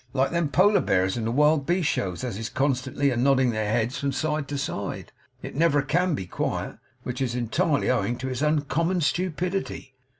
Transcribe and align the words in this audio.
Like 0.13 0.31
them 0.31 0.49
Polar 0.49 0.81
bears 0.81 1.15
in 1.15 1.25
the 1.25 1.31
wild 1.31 1.67
beast 1.67 1.87
shows 1.87 2.23
as 2.23 2.35
is 2.35 2.49
constantly 2.49 3.11
a 3.11 3.15
nodding 3.15 3.51
their 3.51 3.71
heads 3.71 3.99
from 3.99 4.11
side 4.11 4.47
to 4.47 4.57
side, 4.57 5.11
it 5.43 5.53
never 5.55 5.83
CAN 5.83 6.15
be 6.15 6.25
quiet. 6.25 6.79
Which 7.03 7.21
is 7.21 7.35
entirely 7.35 7.91
owing 7.91 8.17
to 8.17 8.29
its 8.29 8.41
uncommon 8.41 9.01
stupidity. 9.01 9.93